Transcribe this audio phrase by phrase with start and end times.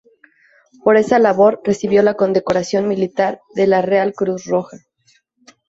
[0.83, 4.77] Por esa labor recibió la condecoración militar de la Real Cruz Roja.